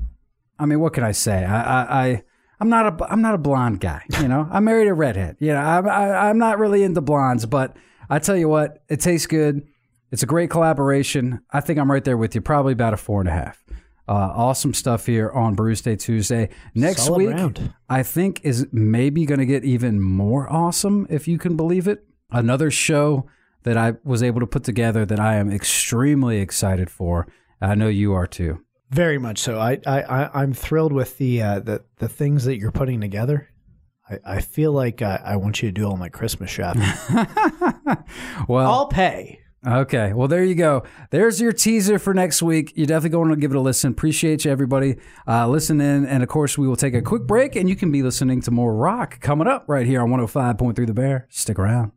I 0.57 0.67
mean, 0.67 0.79
what 0.79 0.93
can 0.93 1.03
I 1.03 1.11
say? 1.11 1.45
I, 1.45 1.63
I, 1.63 2.07
I 2.07 2.23
I'm 2.61 2.69
not 2.69 2.87
a 2.87 3.13
I'm 3.13 3.21
not 3.21 3.35
a 3.35 3.39
blonde 3.39 3.81
guy. 3.81 4.05
You 4.21 4.29
know, 4.29 4.49
I 4.53 4.61
married 4.61 4.87
a 4.87 4.95
redhead. 4.95 5.37
You 5.41 5.49
know, 5.49 5.61
I, 5.61 5.81
I, 5.81 6.29
I'm 6.29 6.39
not 6.39 6.61
really 6.61 6.85
into 6.85 7.01
blondes, 7.01 7.45
but 7.45 7.77
I 8.09 8.21
tell 8.21 8.37
you 8.37 8.49
what, 8.49 8.85
it 8.89 9.01
tastes 9.01 9.27
good. 9.27 9.67
It's 10.13 10.23
a 10.23 10.27
great 10.27 10.49
collaboration. 10.49 11.41
I 11.51 11.61
think 11.61 11.81
I'm 11.81 11.91
right 11.91 12.05
there 12.05 12.17
with 12.17 12.37
you. 12.37 12.41
Probably 12.41 12.75
about 12.75 12.95
a 12.95 12.97
four 12.97 13.19
and 13.19 13.29
a 13.29 13.33
half. 13.33 13.65
Uh, 14.09 14.13
awesome 14.13 14.75
stuff 14.75 15.07
here 15.07 15.31
on 15.31 15.57
Brews 15.57 15.81
Day 15.81 15.97
Tuesday. 15.97 16.49
Next 16.73 17.07
Solid 17.07 17.19
week, 17.19 17.31
round. 17.31 17.75
I 17.89 18.05
think 18.05 18.43
is 18.45 18.69
maybe 18.71 19.25
going 19.25 19.41
to 19.41 19.47
get 19.47 19.65
even 19.65 20.01
more 20.01 20.47
awesome 20.53 21.09
if 21.11 21.27
you 21.27 21.37
can 21.37 21.57
believe 21.57 21.89
it. 21.89 22.05
Another 22.31 22.71
show 22.71 23.27
that 23.65 23.77
I 23.77 23.95
was 24.05 24.23
able 24.23 24.39
to 24.39 24.47
put 24.47 24.63
together 24.63 25.05
that 25.07 25.19
I 25.19 25.35
am 25.37 25.51
extremely 25.51 26.39
excited 26.39 26.91
for. 26.91 27.27
I 27.63 27.75
know 27.75 27.89
you 27.89 28.13
are 28.15 28.27
too. 28.27 28.61
Very 28.91 29.19
much 29.19 29.39
so. 29.39 29.59
I, 29.59 29.79
I, 29.87 30.43
I'm 30.43 30.53
thrilled 30.53 30.93
with 30.93 31.17
the 31.17 31.41
uh, 31.41 31.61
the 31.61 31.85
the 31.99 32.09
things 32.09 32.45
that 32.45 32.59
you're 32.59 32.73
putting 32.73 33.01
together. 33.01 33.49
I, 34.11 34.19
I 34.25 34.41
feel 34.41 34.73
like 34.73 35.01
I, 35.01 35.21
I 35.25 35.37
want 35.37 35.63
you 35.63 35.69
to 35.69 35.73
do 35.73 35.87
all 35.87 35.97
my 35.97 36.09
Christmas 36.09 36.51
shopping. 36.51 36.83
Well, 38.49 38.71
I'll 38.71 38.89
pay. 38.89 39.39
Okay. 39.67 40.13
Well, 40.13 40.27
there 40.29 40.43
you 40.45 40.57
go. 40.57 40.83
There's 41.11 41.41
your 41.41 41.53
teaser 41.53 41.99
for 41.99 42.13
next 42.13 42.43
week. 42.43 42.73
You're 42.75 42.87
definitely 42.87 43.11
going 43.11 43.31
to 43.31 43.37
give 43.37 43.53
it 43.53 43.57
a 43.57 43.61
listen. 43.61 43.93
Appreciate 43.93 44.45
you, 44.45 44.51
everybody, 44.51 44.97
uh, 45.27 45.47
listening. 45.49 46.05
And 46.05 46.23
of 46.23 46.29
course, 46.29 46.59
we 46.59 46.67
will 46.67 46.77
take 46.77 46.95
a 46.95 47.03
quick 47.03 47.27
break 47.27 47.55
and 47.55 47.69
you 47.69 47.77
can 47.77 47.93
be 47.93 48.03
listening 48.03 48.41
to 48.43 48.51
more 48.51 48.75
rock 48.75 49.21
coming 49.21 49.47
up 49.47 49.65
right 49.69 49.87
here 49.87 50.03
on 50.03 50.11
105.3 50.11 50.87
The 50.87 50.93
Bear. 50.93 51.27
Stick 51.31 51.59
around. 51.61 51.93